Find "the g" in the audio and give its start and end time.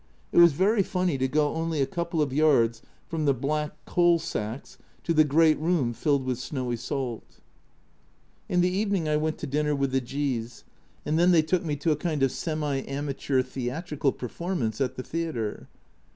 9.91-10.39